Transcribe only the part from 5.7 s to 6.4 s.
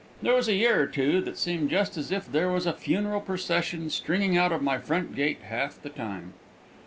the time.